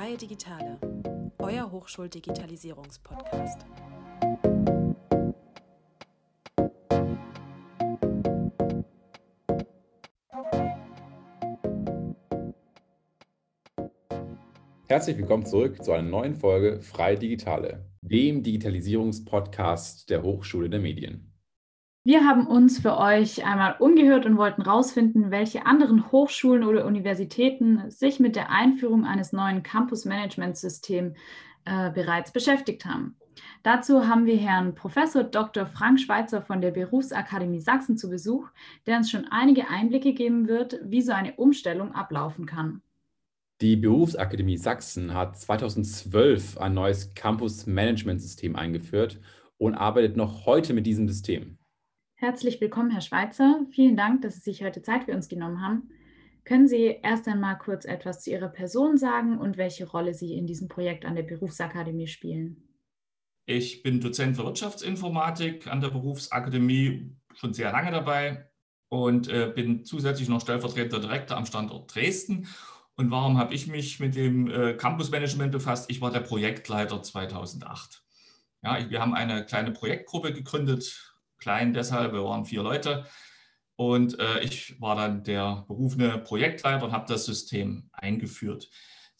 [0.00, 0.80] Freie Digitale,
[1.40, 3.66] euer Hochschuldigitalisierungspodcast.
[14.88, 21.29] Herzlich willkommen zurück zu einer neuen Folge Freie Digitale, dem Digitalisierungspodcast der Hochschule der Medien.
[22.02, 27.90] Wir haben uns für euch einmal umgehört und wollten herausfinden, welche anderen Hochschulen oder Universitäten
[27.90, 31.14] sich mit der Einführung eines neuen Campus-Management-Systems
[31.66, 33.16] äh, bereits beschäftigt haben.
[33.62, 35.66] Dazu haben wir Herrn Professor Dr.
[35.66, 38.48] Frank Schweitzer von der Berufsakademie Sachsen zu Besuch,
[38.86, 42.80] der uns schon einige Einblicke geben wird, wie so eine Umstellung ablaufen kann.
[43.60, 49.20] Die Berufsakademie Sachsen hat 2012 ein neues Campus-Management-System eingeführt
[49.58, 51.58] und arbeitet noch heute mit diesem System.
[52.20, 53.64] Herzlich willkommen, Herr Schweitzer.
[53.70, 55.88] Vielen Dank, dass Sie sich heute Zeit für uns genommen haben.
[56.44, 60.46] Können Sie erst einmal kurz etwas zu Ihrer Person sagen und welche Rolle Sie in
[60.46, 62.68] diesem Projekt an der Berufsakademie spielen?
[63.46, 68.50] Ich bin Dozent für Wirtschaftsinformatik an der Berufsakademie, schon sehr lange dabei
[68.90, 72.48] und äh, bin zusätzlich noch stellvertretender Direktor am Standort Dresden.
[72.96, 75.90] Und warum habe ich mich mit dem äh, Campusmanagement befasst?
[75.90, 78.04] Ich war der Projektleiter 2008.
[78.62, 81.09] Ja, wir haben eine kleine Projektgruppe gegründet,
[81.40, 83.06] klein deshalb, wir waren vier Leute.
[83.76, 88.70] Und äh, ich war dann der berufene Projektleiter und habe das System eingeführt.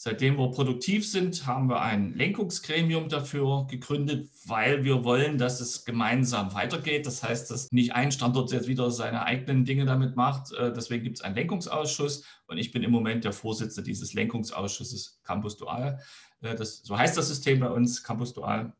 [0.02, 5.84] Seitdem wir produktiv sind, haben wir ein Lenkungsgremium dafür gegründet, weil wir wollen, dass es
[5.84, 7.04] gemeinsam weitergeht.
[7.04, 10.52] Das heißt, dass nicht ein Standort jetzt wieder seine eigenen Dinge damit macht.
[10.52, 15.20] Äh, deswegen gibt es einen Lenkungsausschuss und ich bin im Moment der Vorsitzende dieses Lenkungsausschusses
[15.22, 16.00] Campus Dual.
[16.40, 18.72] Äh, das, so heißt das System bei uns, Campus Dual.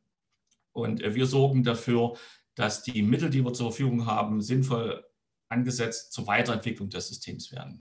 [0.72, 2.14] Und äh, wir sorgen dafür,
[2.56, 5.04] dass die Mittel, die wir zur Verfügung haben, sinnvoll
[5.50, 7.80] angesetzt zur Weiterentwicklung des Systems werden.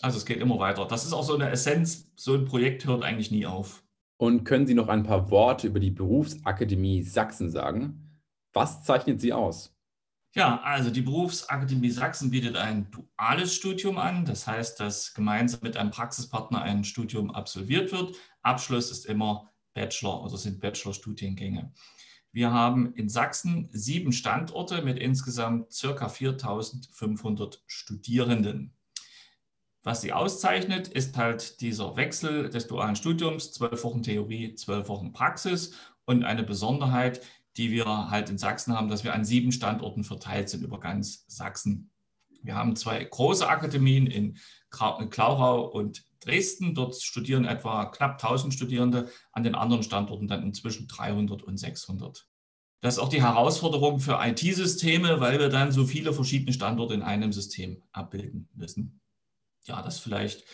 [0.00, 0.86] Also es geht immer weiter.
[0.86, 3.84] Das ist auch so eine Essenz, so ein Projekt hört eigentlich nie auf.
[4.16, 8.20] Und können Sie noch ein paar Worte über die Berufsakademie Sachsen sagen?
[8.52, 9.74] Was zeichnet sie aus?
[10.34, 14.24] Ja, also die Berufsakademie Sachsen bietet ein duales Studium an.
[14.24, 18.16] Das heißt, dass gemeinsam mit einem Praxispartner ein Studium absolviert wird.
[18.42, 21.72] Abschluss ist immer Bachelor oder sind Bachelor-Studiengänge.
[22.34, 28.74] Wir haben in Sachsen sieben Standorte mit insgesamt circa 4500 Studierenden.
[29.84, 35.12] Was sie auszeichnet, ist halt dieser Wechsel des dualen Studiums, zwölf Wochen Theorie, zwölf Wochen
[35.12, 35.74] Praxis
[36.06, 37.20] und eine Besonderheit,
[37.56, 41.24] die wir halt in Sachsen haben, dass wir an sieben Standorten verteilt sind über ganz
[41.28, 41.92] Sachsen.
[42.42, 44.38] Wir haben zwei große Akademien in
[44.70, 46.74] Klauchau und Dresden.
[46.74, 52.26] Dort studieren etwa knapp 1000 Studierende, an den anderen Standorten dann inzwischen 300 und 600.
[52.80, 57.02] Das ist auch die Herausforderung für IT-Systeme, weil wir dann so viele verschiedene Standorte in
[57.02, 59.00] einem System abbilden müssen.
[59.64, 60.44] Ja, das vielleicht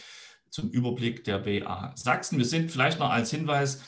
[0.50, 2.38] zum Überblick der BA Sachsen.
[2.38, 3.82] Wir sind vielleicht noch als Hinweis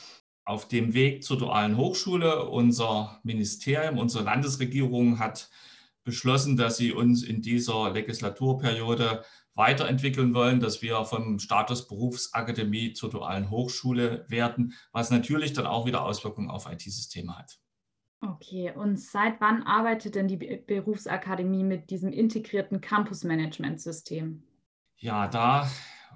[0.45, 2.49] auf dem Weg zur dualen Hochschule.
[2.49, 5.49] Unser Ministerium, unsere Landesregierung hat
[6.05, 13.11] beschlossen, dass sie uns in dieser Legislaturperiode weiterentwickeln wollen, dass wir vom Status Berufsakademie zur
[13.11, 17.59] dualen Hochschule werden, was natürlich dann auch wieder Auswirkungen auf IT-Systeme hat.
[18.21, 24.45] Okay, und seit wann arbeitet denn die Berufsakademie mit diesem integrierten Campus-Management-System?
[24.97, 25.69] Ja, da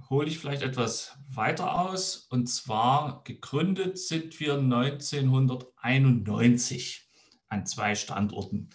[0.08, 2.28] hole ich vielleicht etwas weiter aus.
[2.30, 7.10] Und zwar gegründet sind wir 1991
[7.48, 8.70] an zwei Standorten.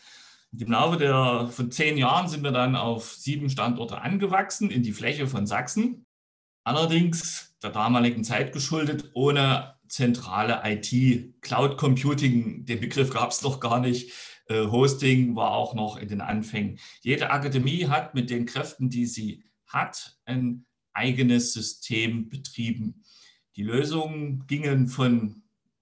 [0.57, 4.91] Im Laufe der, von zehn Jahren sind wir dann auf sieben Standorte angewachsen in die
[4.91, 6.06] Fläche von Sachsen.
[6.63, 11.41] Allerdings der damaligen Zeit geschuldet, ohne zentrale IT.
[11.41, 14.11] Cloud Computing, den Begriff gab es noch gar nicht.
[14.47, 16.79] Äh, Hosting war auch noch in den Anfängen.
[17.01, 23.03] Jede Akademie hat mit den Kräften, die sie hat, ein eigenes System betrieben.
[23.56, 25.41] Die Lösungen gingen von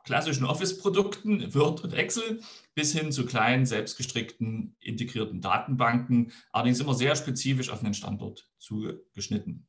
[0.10, 2.42] klassischen Office-Produkten, Word und Excel,
[2.74, 9.68] bis hin zu kleinen, selbstgestrickten, integrierten Datenbanken, allerdings immer sehr spezifisch auf einen Standort zugeschnitten.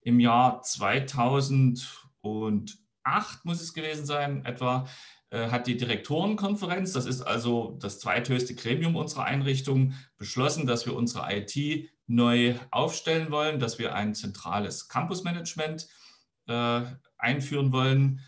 [0.00, 1.84] Im Jahr 2008
[3.44, 4.88] muss es gewesen sein, etwa,
[5.28, 10.96] äh, hat die Direktorenkonferenz, das ist also das zweithöchste Gremium unserer Einrichtung, beschlossen, dass wir
[10.96, 15.86] unsere IT neu aufstellen wollen, dass wir ein zentrales Campusmanagement
[16.46, 16.80] äh,
[17.18, 18.22] einführen wollen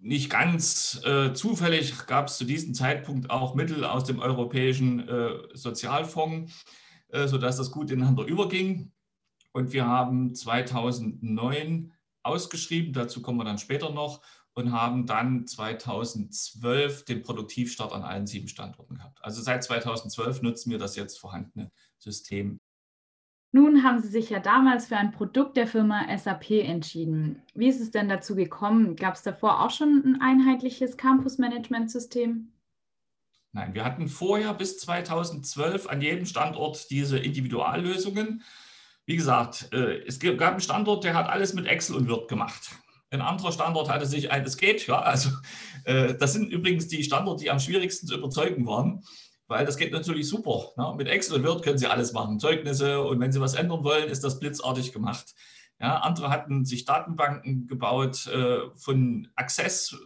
[0.00, 5.30] nicht ganz äh, zufällig gab es zu diesem Zeitpunkt auch Mittel aus dem Europäischen äh,
[5.52, 6.64] Sozialfonds,
[7.08, 8.92] äh, sodass das gut ineinander überging.
[9.52, 11.92] Und wir haben 2009
[12.22, 14.20] ausgeschrieben, dazu kommen wir dann später noch,
[14.52, 19.18] und haben dann 2012 den Produktivstart an allen sieben Standorten gehabt.
[19.22, 22.60] Also seit 2012 nutzen wir das jetzt vorhandene System.
[23.52, 27.42] Nun haben Sie sich ja damals für ein Produkt der Firma SAP entschieden.
[27.54, 28.94] Wie ist es denn dazu gekommen?
[28.94, 32.52] Gab es davor auch schon ein einheitliches Campus-Management-System?
[33.52, 38.44] Nein, wir hatten vorher bis 2012 an jedem Standort diese Individuallösungen.
[39.06, 42.76] Wie gesagt, äh, es gab einen Standort, der hat alles mit Excel und Word gemacht.
[43.10, 45.30] Ein anderer Standort hatte sich ein, es geht, ja, also
[45.84, 49.02] äh, das sind übrigens die Standorte, die am schwierigsten zu überzeugen waren,
[49.50, 50.70] weil das geht natürlich super.
[50.76, 50.94] Ne?
[50.96, 54.08] Mit Excel und Word können Sie alles machen, Zeugnisse und wenn Sie was ändern wollen,
[54.08, 55.34] ist das blitzartig gemacht.
[55.80, 59.96] Ja, andere hatten sich Datenbanken gebaut äh, von Access,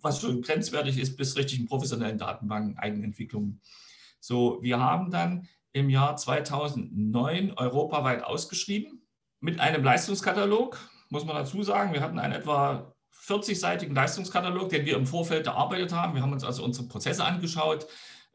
[0.00, 3.60] was schon grenzwertig ist, bis richtigen professionellen Datenbanken, Eigenentwicklungen.
[4.20, 9.02] So, wir haben dann im Jahr 2009 europaweit ausgeschrieben
[9.40, 10.78] mit einem Leistungskatalog,
[11.08, 11.92] muss man dazu sagen.
[11.92, 12.94] Wir hatten einen etwa
[13.26, 16.14] 40-seitigen Leistungskatalog, den wir im Vorfeld erarbeitet haben.
[16.14, 17.86] Wir haben uns also unsere Prozesse angeschaut.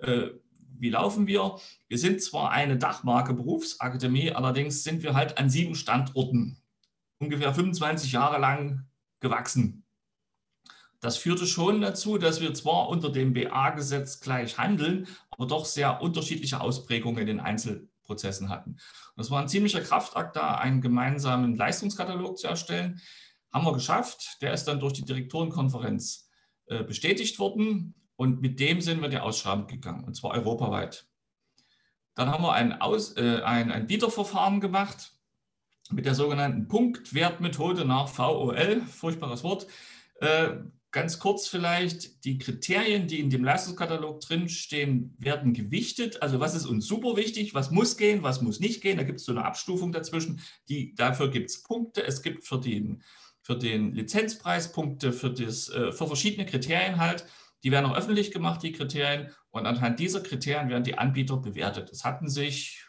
[0.02, 0.32] Äh,
[0.80, 1.60] wie laufen wir?
[1.88, 6.58] Wir sind zwar eine Dachmarke Berufsakademie, allerdings sind wir halt an sieben Standorten
[7.20, 8.88] ungefähr 25 Jahre lang
[9.20, 9.84] gewachsen.
[11.00, 16.02] Das führte schon dazu, dass wir zwar unter dem BA-Gesetz gleich handeln, aber doch sehr
[16.02, 18.72] unterschiedliche Ausprägungen in den Einzelprozessen hatten.
[18.72, 18.80] Und
[19.18, 23.02] das war ein ziemlicher Kraftakt, da einen gemeinsamen Leistungskatalog zu erstellen.
[23.52, 24.38] Haben wir geschafft.
[24.42, 26.30] Der ist dann durch die Direktorenkonferenz
[26.68, 31.08] äh, bestätigt worden und mit dem sind wir die Ausschreibung gegangen, und zwar europaweit.
[32.14, 35.14] Dann haben wir ein, Aus, äh, ein, ein Bieterverfahren gemacht
[35.90, 39.66] mit der sogenannten Punktwertmethode nach VOL, furchtbares Wort.
[40.20, 40.50] Äh,
[40.92, 46.22] ganz kurz vielleicht, die Kriterien, die in dem Leistungskatalog drinstehen, werden gewichtet.
[46.22, 48.98] Also was ist uns super wichtig, was muss gehen, was muss nicht gehen.
[48.98, 50.42] Da gibt es so eine Abstufung dazwischen.
[50.70, 52.06] Die, dafür gibt es Punkte.
[52.06, 53.02] Es gibt für den,
[53.42, 57.26] für den Lizenzpreis Punkte, für, das, äh, für verschiedene Kriterien halt.
[57.64, 59.32] Die werden auch öffentlich gemacht, die Kriterien.
[59.50, 61.90] Und anhand dieser Kriterien werden die Anbieter bewertet.
[61.92, 62.86] Es hatten sich,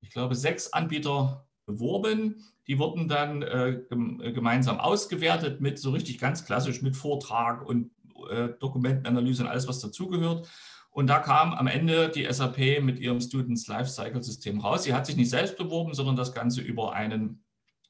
[0.00, 2.44] ich glaube, sechs Anbieter beworben.
[2.66, 7.90] Die wurden dann äh, gemeinsam ausgewertet mit so richtig ganz klassisch mit Vortrag und
[8.30, 10.48] äh, Dokumentenanalyse und alles, was dazugehört.
[10.90, 14.84] Und da kam am Ende die SAP mit ihrem Students Lifecycle System raus.
[14.84, 17.45] Sie hat sich nicht selbst beworben, sondern das Ganze über einen äh,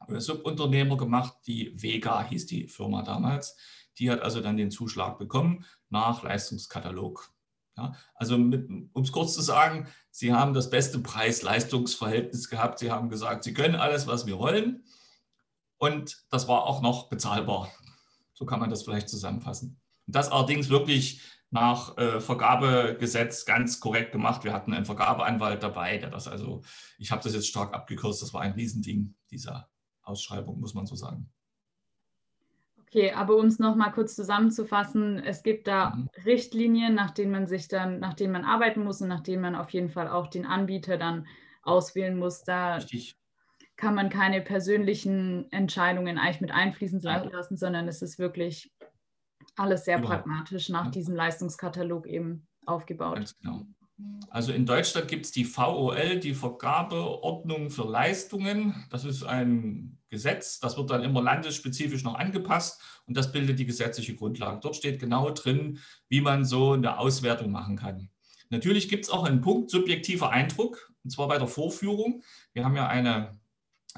[0.09, 1.35] Subunternehmer gemacht.
[1.47, 3.57] Die Vega hieß die Firma damals.
[3.99, 7.33] Die hat also dann den Zuschlag bekommen nach Leistungskatalog.
[7.77, 12.79] Ja, also um es kurz zu sagen, Sie haben das beste Preis-Leistungs-Verhältnis gehabt.
[12.79, 14.85] Sie haben gesagt, Sie können alles, was wir wollen.
[15.77, 17.71] Und das war auch noch bezahlbar.
[18.33, 19.79] So kann man das vielleicht zusammenfassen.
[20.07, 21.21] Und das allerdings wirklich
[21.51, 24.45] nach äh, Vergabegesetz ganz korrekt gemacht.
[24.45, 26.63] Wir hatten einen Vergabeanwalt dabei, der das also,
[26.99, 29.69] ich habe das jetzt stark abgekürzt, das war ein Riesending, dieser
[30.07, 31.29] Ausschreibung, muss man so sagen.
[32.89, 36.09] Okay, aber um es nochmal kurz zusammenzufassen, es gibt da mhm.
[36.25, 39.57] Richtlinien, nach denen man sich dann, nach denen man arbeiten muss und nach denen man
[39.57, 41.27] auf jeden Fall auch den Anbieter dann
[41.63, 42.45] auswählen muss.
[42.45, 43.17] Da Richtig.
[43.77, 48.73] kann man keine persönlichen Entscheidungen eigentlich mit einfließen lassen, sondern es ist wirklich
[49.57, 50.09] alles sehr genau.
[50.09, 50.91] pragmatisch nach ja.
[50.93, 53.17] diesem Leistungskatalog eben aufgebaut.
[53.17, 53.67] Ganz genau.
[54.29, 58.87] Also in Deutschland gibt es die VOL, die Vergabeordnung für Leistungen.
[58.91, 63.67] Das ist ein Gesetz, das wird dann immer landesspezifisch noch angepasst und das bildet die
[63.67, 64.61] gesetzliche Grundlage.
[64.61, 65.79] Dort steht genau drin,
[66.09, 68.11] wie man so eine Auswertung machen kann.
[68.51, 72.23] Natürlich gibt es auch einen Punkt subjektiver Eindruck, und zwar bei der Vorführung.
[72.53, 73.39] Wir haben ja eine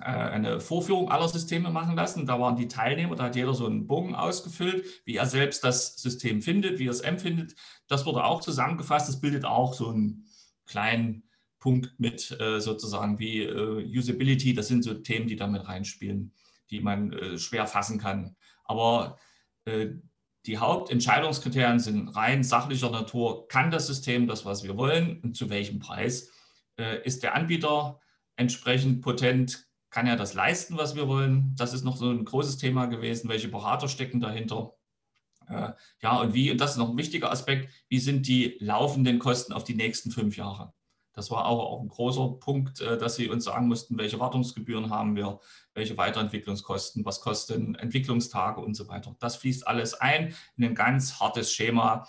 [0.03, 2.27] eine Vorführung aller Systeme machen lassen.
[2.27, 5.97] Da waren die Teilnehmer, da hat jeder so einen Bogen ausgefüllt, wie er selbst das
[5.97, 7.55] System findet, wie er es empfindet.
[7.87, 9.09] Das wurde auch zusammengefasst.
[9.09, 10.27] Das bildet auch so einen
[10.67, 11.25] kleinen
[11.59, 14.55] Punkt mit äh, sozusagen wie äh, Usability.
[14.55, 16.33] Das sind so Themen, die damit reinspielen,
[16.71, 18.37] die man schwer fassen kann.
[18.65, 19.19] Aber
[20.47, 23.49] die Hauptentscheidungskriterien sind rein sachlicher Natur.
[23.49, 26.31] Kann das System das, was wir wollen und zu welchem Preis?
[27.05, 28.01] Ist der Anbieter
[28.37, 29.68] entsprechend potent?
[29.91, 31.55] Kann er das leisten, was wir wollen?
[31.57, 33.29] Das ist noch so ein großes Thema gewesen.
[33.29, 34.75] Welche Berater stecken dahinter?
[35.49, 39.19] Äh, ja, und wie, und das ist noch ein wichtiger Aspekt, wie sind die laufenden
[39.19, 40.73] Kosten auf die nächsten fünf Jahre?
[41.19, 44.91] Das war auch, auch ein großer Punkt, äh, dass sie uns sagen mussten, welche Wartungsgebühren
[44.91, 45.41] haben wir,
[45.75, 49.17] welche Weiterentwicklungskosten, was kosten Entwicklungstage und so weiter.
[49.19, 52.07] Das fließt alles ein in ein ganz hartes Schema,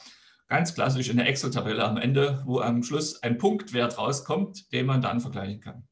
[0.48, 5.02] ganz klassisch in der Excel-Tabelle am Ende, wo am Schluss ein Punktwert rauskommt, den man
[5.02, 5.89] dann vergleichen kann.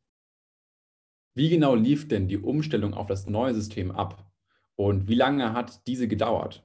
[1.37, 4.25] Wie genau lief denn die Umstellung auf das neue System ab
[4.75, 6.63] und wie lange hat diese gedauert?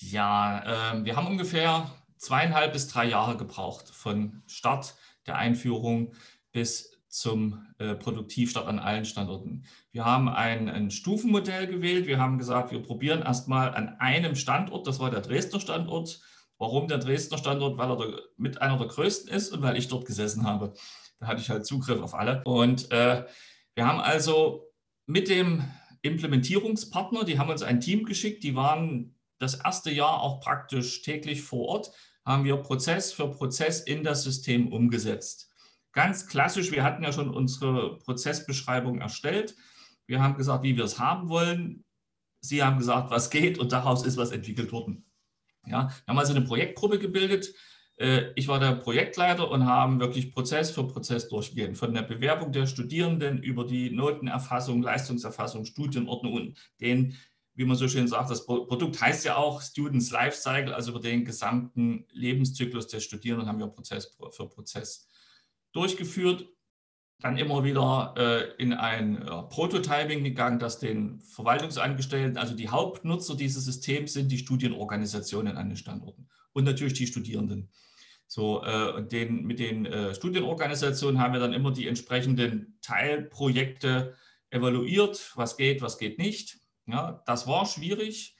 [0.00, 4.96] Ja, äh, wir haben ungefähr zweieinhalb bis drei Jahre gebraucht von Start
[5.28, 6.14] der Einführung
[6.50, 9.64] bis zum äh, Produktivstart an allen Standorten.
[9.92, 12.08] Wir haben ein, ein, Stufenmodell gewählt.
[12.08, 16.20] Wir haben gesagt, wir probieren erstmal an einem Standort, das war der Dresdner Standort.
[16.58, 17.78] Warum der Dresdner Standort?
[17.78, 20.74] Weil er der, mit einer der größten ist und weil ich dort gesessen habe.
[21.20, 22.42] Da hatte ich halt Zugriff auf alle.
[22.42, 23.24] Und äh,
[23.76, 24.72] wir haben also
[25.06, 25.62] mit dem
[26.02, 31.42] Implementierungspartner, die haben uns ein Team geschickt, die waren das erste Jahr auch praktisch täglich
[31.42, 31.92] vor Ort,
[32.24, 35.50] haben wir Prozess für Prozess in das System umgesetzt.
[35.92, 39.54] Ganz klassisch, wir hatten ja schon unsere Prozessbeschreibung erstellt.
[40.06, 41.84] Wir haben gesagt, wie wir es haben wollen.
[42.40, 45.04] Sie haben gesagt, was geht und daraus ist was entwickelt worden.
[45.66, 47.54] Ja, wir haben also eine Projektgruppe gebildet.
[47.96, 51.74] Äh, ich war der Projektleiter und haben wirklich Prozess für Prozess durchgehen.
[51.74, 57.16] Von der Bewerbung der Studierenden über die Notenerfassung, Leistungserfassung, Studienordnung und den,
[57.54, 61.24] wie man so schön sagt, das Produkt heißt ja auch Students Lifecycle, also über den
[61.24, 65.08] gesamten Lebenszyklus der Studierenden haben wir Prozess für Prozess
[65.72, 66.46] durchgeführt
[67.20, 73.34] dann immer wieder äh, in ein äh, Prototyping gegangen, das den Verwaltungsangestellten, also die Hauptnutzer
[73.34, 77.68] dieses Systems sind die Studienorganisationen an den Standorten und natürlich die Studierenden.
[78.26, 84.16] So, äh, den, mit den äh, Studienorganisationen haben wir dann immer die entsprechenden Teilprojekte
[84.48, 86.58] evaluiert, was geht, was geht nicht.
[86.86, 88.36] Ja, das war schwierig.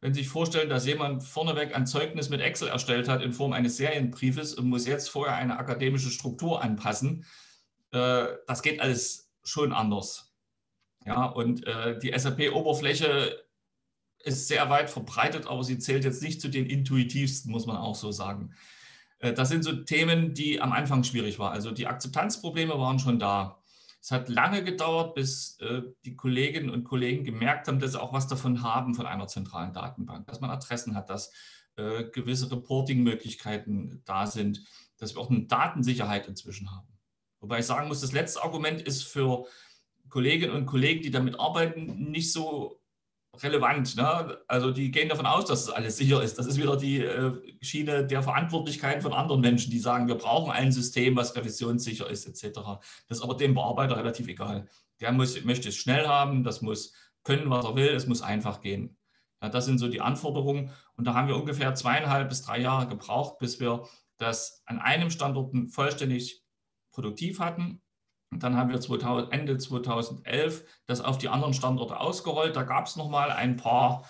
[0.00, 3.52] Wenn Sie sich vorstellen, dass jemand vorneweg ein Zeugnis mit Excel erstellt hat in Form
[3.52, 7.24] eines Serienbriefes und muss jetzt vorher eine akademische Struktur anpassen,
[7.92, 10.34] äh, das geht alles schon anders.
[11.06, 13.44] Ja, und äh, die SAP-Oberfläche
[14.24, 17.94] ist sehr weit verbreitet, aber sie zählt jetzt nicht zu den intuitivsten, muss man auch
[17.94, 18.54] so sagen.
[19.18, 21.52] Äh, das sind so Themen, die am Anfang schwierig waren.
[21.52, 23.60] Also die Akzeptanzprobleme waren schon da.
[24.02, 25.58] Es hat lange gedauert, bis
[26.06, 29.74] die Kolleginnen und Kollegen gemerkt haben, dass sie auch was davon haben von einer zentralen
[29.74, 31.30] Datenbank, dass man Adressen hat, dass
[31.76, 34.64] gewisse Reporting-Möglichkeiten da sind,
[34.96, 36.88] dass wir auch eine Datensicherheit inzwischen haben.
[37.40, 39.44] Wobei ich sagen muss, das letzte Argument ist für
[40.08, 42.79] Kolleginnen und Kollegen, die damit arbeiten, nicht so
[43.42, 43.96] relevant.
[43.96, 44.38] Ne?
[44.48, 46.38] Also die gehen davon aus, dass es alles sicher ist.
[46.38, 50.50] Das ist wieder die äh, Schiene der Verantwortlichkeit von anderen Menschen, die sagen, wir brauchen
[50.50, 52.60] ein System, was revisionssicher ist, etc.
[53.08, 54.68] Das ist aber dem Bearbeiter relativ egal.
[55.00, 58.60] Der muss, möchte es schnell haben, das muss können, was er will, es muss einfach
[58.60, 58.96] gehen.
[59.42, 60.70] Ja, das sind so die Anforderungen.
[60.96, 63.86] Und da haben wir ungefähr zweieinhalb bis drei Jahre gebraucht, bis wir
[64.18, 66.42] das an einem Standort vollständig
[66.92, 67.80] produktiv hatten.
[68.30, 72.54] Dann haben wir 2000, Ende 2011 das auf die anderen Standorte ausgerollt.
[72.54, 74.08] Da gab es nochmal ein paar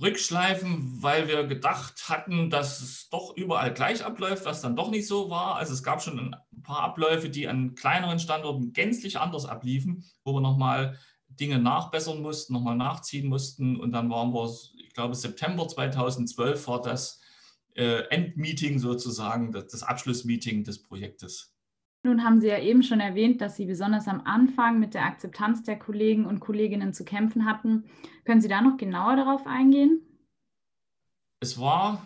[0.00, 5.08] Rückschleifen, weil wir gedacht hatten, dass es doch überall gleich abläuft, was dann doch nicht
[5.08, 5.56] so war.
[5.56, 10.34] Also es gab schon ein paar Abläufe, die an kleineren Standorten gänzlich anders abliefen, wo
[10.34, 10.98] wir nochmal
[11.28, 13.80] Dinge nachbessern mussten, nochmal nachziehen mussten.
[13.80, 17.20] Und dann waren wir, ich glaube, September 2012 war das
[17.74, 21.57] äh, Endmeeting sozusagen, das Abschlussmeeting des Projektes.
[22.04, 25.64] Nun haben Sie ja eben schon erwähnt, dass Sie besonders am Anfang mit der Akzeptanz
[25.64, 27.84] der Kollegen und Kolleginnen zu kämpfen hatten.
[28.24, 30.00] Können Sie da noch genauer darauf eingehen?
[31.40, 32.02] Es war,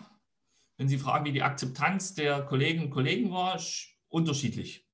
[0.77, 3.59] wenn Sie fragen, wie die Akzeptanz der Kolleginnen und Kollegen war,
[4.09, 4.87] unterschiedlich.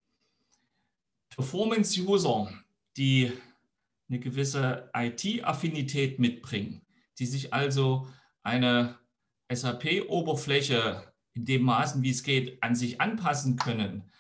[1.29, 2.51] Performance-User,
[2.97, 3.31] die
[4.09, 6.81] eine gewisse IT-Affinität mitbringen,
[7.19, 8.07] die sich also
[8.43, 8.97] eine
[9.51, 14.11] SAP-Oberfläche in dem Maßen, wie es geht, an sich anpassen können,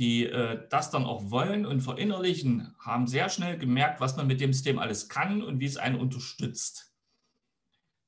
[0.00, 4.40] die äh, das dann auch wollen und verinnerlichen, haben sehr schnell gemerkt, was man mit
[4.40, 6.94] dem System alles kann und wie es einen unterstützt.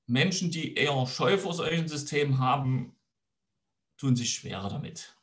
[0.07, 2.97] Menschen, die eher Scheu vor solchen Systemen haben,
[3.99, 5.19] tun sich schwerer damit.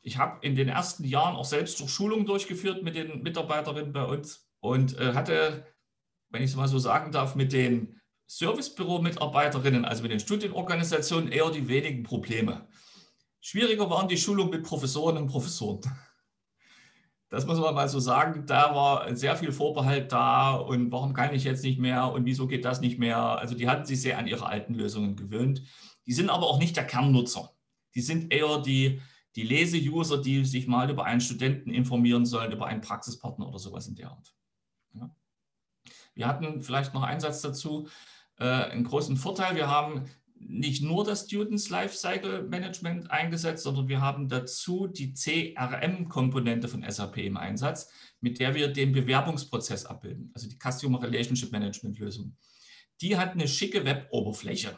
[0.00, 4.04] Ich habe in den ersten Jahren auch selbst durch Schulungen durchgeführt mit den Mitarbeiterinnen bei
[4.04, 5.66] uns und äh, hatte,
[6.30, 11.50] wenn ich es mal so sagen darf, mit den Servicebüro-Mitarbeiterinnen, also mit den Studienorganisationen, eher
[11.50, 12.66] die wenigen Probleme.
[13.48, 15.80] Schwieriger waren die Schulungen mit Professoren und Professoren.
[17.28, 18.44] Das muss man mal so sagen.
[18.44, 22.48] Da war sehr viel Vorbehalt da und warum kann ich jetzt nicht mehr und wieso
[22.48, 23.16] geht das nicht mehr?
[23.16, 25.62] Also die hatten sich sehr an ihre alten Lösungen gewöhnt.
[26.06, 27.52] Die sind aber auch nicht der Kernnutzer.
[27.94, 29.00] Die sind eher die,
[29.36, 33.86] die Lese-User, die sich mal über einen Studenten informieren sollen, über einen Praxispartner oder sowas
[33.86, 34.34] in der Art.
[34.92, 35.14] Ja.
[36.14, 37.86] Wir hatten vielleicht noch einen Satz dazu,
[38.40, 39.54] äh, einen großen Vorteil.
[39.54, 46.68] Wir haben nicht nur das Students Lifecycle Management eingesetzt, sondern wir haben dazu die CRM-Komponente
[46.68, 47.90] von SAP im Einsatz,
[48.20, 52.36] mit der wir den Bewerbungsprozess abbilden, also die Customer Relationship Management Lösung.
[53.00, 54.76] Die hat eine schicke Web-Oberfläche.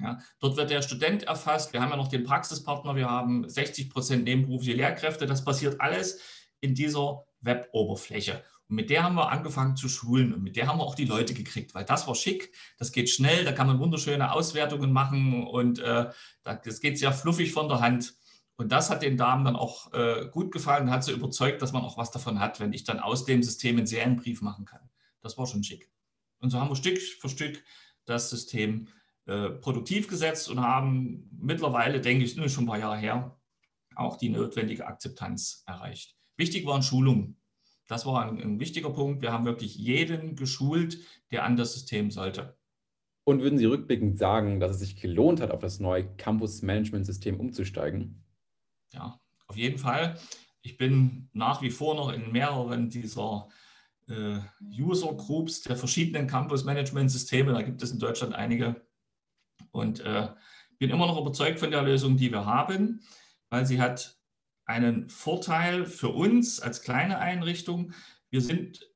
[0.00, 1.72] Ja, dort wird der Student erfasst.
[1.72, 2.94] Wir haben ja noch den Praxispartner.
[2.94, 5.26] Wir haben 60 Prozent nebenberufliche Lehrkräfte.
[5.26, 6.20] Das passiert alles
[6.60, 8.44] in dieser Web-Oberfläche.
[8.68, 11.06] Und mit der haben wir angefangen zu schulen und mit der haben wir auch die
[11.06, 15.46] Leute gekriegt, weil das war schick, das geht schnell, da kann man wunderschöne Auswertungen machen
[15.46, 16.10] und äh,
[16.44, 18.14] das geht sehr fluffig von der Hand.
[18.56, 21.72] Und das hat den Damen dann auch äh, gut gefallen und hat sie überzeugt, dass
[21.72, 24.90] man auch was davon hat, wenn ich dann aus dem System einen Serienbrief machen kann.
[25.20, 25.90] Das war schon schick.
[26.40, 27.62] Und so haben wir Stück für Stück
[28.04, 28.88] das System
[29.26, 33.38] äh, produktiv gesetzt und haben mittlerweile, denke ich, nur schon ein paar Jahre her,
[33.94, 36.16] auch die notwendige Akzeptanz erreicht.
[36.36, 37.36] Wichtig waren Schulungen.
[37.88, 39.22] Das war ein, ein wichtiger Punkt.
[39.22, 40.98] Wir haben wirklich jeden geschult,
[41.32, 42.56] der an das System sollte.
[43.24, 48.24] Und würden Sie rückblickend sagen, dass es sich gelohnt hat, auf das neue Campus-Management-System umzusteigen?
[48.92, 50.18] Ja, auf jeden Fall.
[50.62, 53.48] Ich bin nach wie vor noch in mehreren dieser
[54.08, 57.52] äh, User Groups der verschiedenen Campus Management Systeme.
[57.52, 58.86] Da gibt es in Deutschland einige.
[59.70, 60.28] Und äh,
[60.78, 63.00] bin immer noch überzeugt von der Lösung, die wir haben,
[63.50, 64.17] weil sie hat
[64.68, 67.92] einen Vorteil für uns als kleine Einrichtung.
[68.30, 68.86] Wir sind,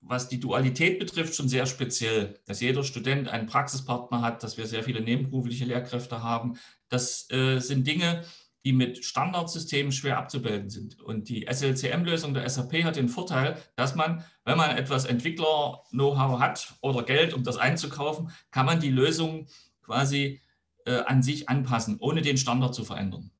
[0.00, 4.66] was die Dualität betrifft, schon sehr speziell, dass jeder Student einen Praxispartner hat, dass wir
[4.66, 6.58] sehr viele nebenberufliche Lehrkräfte haben.
[6.90, 8.24] Das äh, sind Dinge,
[8.66, 11.00] die mit Standardsystemen schwer abzubilden sind.
[11.00, 16.74] Und die SLCM-Lösung der SAP hat den Vorteil, dass man, wenn man etwas Entwickler-Know-how hat
[16.82, 19.46] oder Geld, um das einzukaufen, kann man die Lösung
[19.82, 20.42] quasi
[20.84, 23.30] äh, an sich anpassen, ohne den Standard zu verändern.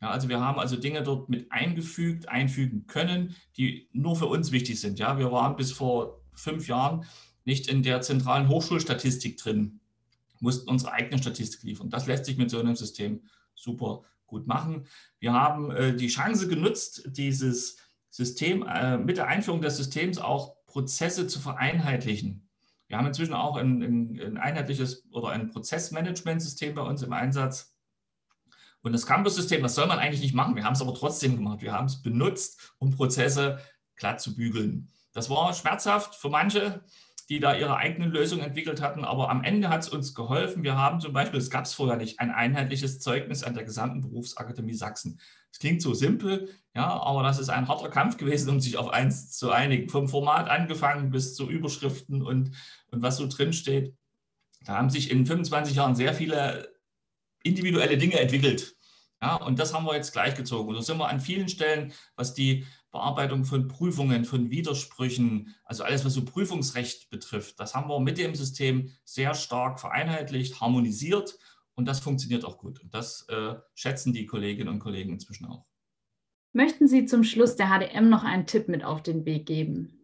[0.00, 4.52] Ja, also wir haben also Dinge dort mit eingefügt, einfügen können, die nur für uns
[4.52, 4.98] wichtig sind.
[4.98, 7.04] Ja, wir waren bis vor fünf Jahren
[7.44, 9.80] nicht in der zentralen Hochschulstatistik drin,
[10.40, 11.90] mussten unsere eigene Statistik liefern.
[11.90, 13.22] Das lässt sich mit so einem System
[13.54, 14.86] super gut machen.
[15.18, 17.78] Wir haben äh, die Chance genutzt, dieses
[18.10, 22.48] System äh, mit der Einführung des Systems auch Prozesse zu vereinheitlichen.
[22.86, 27.74] Wir haben inzwischen auch ein, ein, ein einheitliches oder ein Prozessmanagementsystem bei uns im Einsatz.
[28.88, 30.56] Und das Campus-System, das soll man eigentlich nicht machen.
[30.56, 31.60] Wir haben es aber trotzdem gemacht.
[31.60, 33.58] Wir haben es benutzt, um Prozesse
[33.96, 34.90] glatt zu bügeln.
[35.12, 36.82] Das war schmerzhaft für manche,
[37.28, 39.04] die da ihre eigenen Lösungen entwickelt hatten.
[39.04, 40.62] Aber am Ende hat es uns geholfen.
[40.62, 44.00] Wir haben zum Beispiel, es gab es vorher nicht, ein einheitliches Zeugnis an der gesamten
[44.00, 45.20] Berufsakademie Sachsen.
[45.52, 48.88] Es klingt so simpel, ja, aber das ist ein harter Kampf gewesen, um sich auf
[48.88, 49.90] eins zu einigen.
[49.90, 52.52] Vom Format angefangen bis zu Überschriften und,
[52.90, 53.94] und was so drin steht.
[54.64, 56.72] Da haben sich in 25 Jahren sehr viele
[57.42, 58.77] individuelle Dinge entwickelt.
[59.20, 60.68] Ja, und das haben wir jetzt gleichgezogen.
[60.68, 65.82] Und da sind wir an vielen Stellen, was die Bearbeitung von Prüfungen, von Widersprüchen, also
[65.82, 71.38] alles, was so Prüfungsrecht betrifft, das haben wir mit dem System sehr stark vereinheitlicht, harmonisiert
[71.74, 72.80] und das funktioniert auch gut.
[72.80, 75.66] Und das äh, schätzen die Kolleginnen und Kollegen inzwischen auch.
[76.52, 79.98] Möchten Sie zum Schluss der HDM noch einen Tipp mit auf den Weg geben?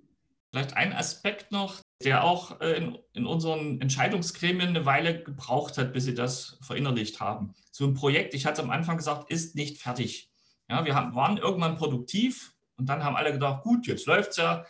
[0.51, 5.93] Vielleicht ein Aspekt noch, der auch äh, in, in, unseren Entscheidungsgremien eine Weile gebraucht hat,
[5.93, 7.55] bis sie das verinnerlicht haben.
[7.71, 10.31] So ein Projekt, ich hatte am Anfang gesagt, ist nicht fertig.
[10.69, 14.37] Ja, wir haben, waren irgendwann produktiv, und dann haben alle gedacht, gut, jetzt läuft es
[14.39, 14.65] ja.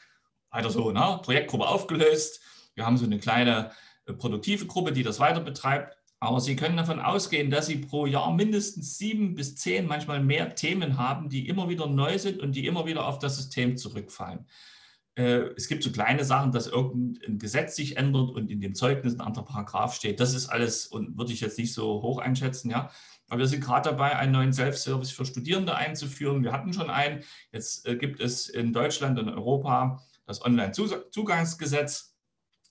[0.50, 1.20] Weiter so, ne?
[1.22, 2.40] Projektgruppe aufgelöst.
[2.74, 3.72] Wir haben so eine kleine
[4.06, 5.96] äh, produktive Gruppe, die das weiter betreibt.
[6.20, 10.54] Aber Sie können davon ausgehen, dass Sie pro Jahr mindestens sieben bis zehn, manchmal mehr
[10.54, 14.46] Themen haben, die immer wieder neu sind und die immer wieder auf das System zurückfallen.
[15.16, 19.14] Äh, es gibt so kleine Sachen, dass irgendein Gesetz sich ändert und in dem Zeugnis
[19.14, 20.20] ein anderer Paragraph steht.
[20.20, 22.90] Das ist alles und würde ich jetzt nicht so hoch einschätzen, ja.
[23.28, 26.42] Aber wir sind gerade dabei, einen neuen Self-Service für Studierende einzuführen.
[26.44, 27.22] Wir hatten schon einen.
[27.52, 32.16] Jetzt äh, gibt es in Deutschland und Europa das Online-Zugangsgesetz.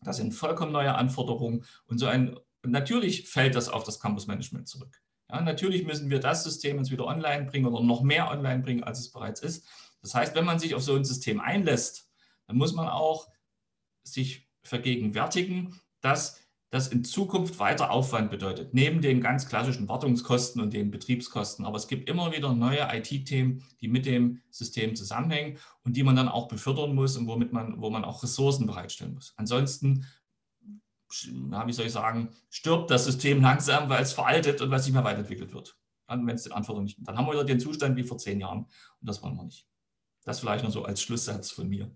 [0.02, 1.66] Das sind vollkommen neue Anforderungen.
[1.86, 5.02] Und so ein, natürlich fällt das auf das Campus-Management zurück.
[5.30, 8.84] Ja, natürlich müssen wir das System jetzt wieder online bringen oder noch mehr online bringen,
[8.84, 9.66] als es bereits ist.
[10.02, 12.10] Das heißt, wenn man sich auf so ein System einlässt,
[12.54, 13.30] dann muss man auch
[14.04, 16.40] sich vergegenwärtigen, dass
[16.70, 21.66] das in Zukunft weiter Aufwand bedeutet, neben den ganz klassischen Wartungskosten und den Betriebskosten.
[21.66, 26.16] Aber es gibt immer wieder neue IT-Themen, die mit dem System zusammenhängen und die man
[26.16, 29.34] dann auch befördern muss und womit man, wo man auch Ressourcen bereitstellen muss.
[29.36, 30.06] Ansonsten,
[31.32, 34.86] na, wie soll ich sagen, stirbt das System langsam, weil es veraltet und weil es
[34.86, 35.76] nicht mehr weiterentwickelt wird.
[36.08, 38.60] Wenn es den Anforderungen nicht, dann haben wir wieder den Zustand wie vor zehn Jahren
[38.60, 39.68] und das wollen wir nicht.
[40.24, 41.92] Das vielleicht noch so als Schlusssatz von mir.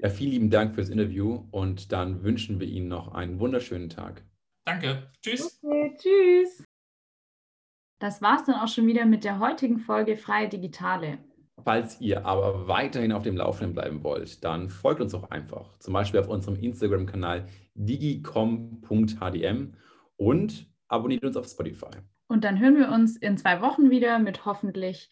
[0.00, 4.22] Ja, vielen lieben Dank fürs Interview und dann wünschen wir Ihnen noch einen wunderschönen Tag.
[4.64, 5.10] Danke.
[5.22, 5.58] Tschüss.
[5.60, 6.64] Okay, tschüss.
[7.98, 11.18] Das war's dann auch schon wieder mit der heutigen Folge Freie Digitale.
[11.64, 15.76] Falls ihr aber weiterhin auf dem Laufenden bleiben wollt, dann folgt uns auch einfach.
[15.78, 19.74] Zum Beispiel auf unserem Instagram-Kanal digicom.hdm
[20.16, 21.90] und abonniert uns auf Spotify.
[22.28, 25.10] Und dann hören wir uns in zwei Wochen wieder mit hoffentlich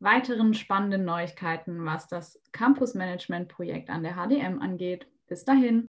[0.00, 5.06] weiteren spannenden Neuigkeiten, was das Campus Management Projekt an der HDM angeht.
[5.26, 5.86] Bis dahin.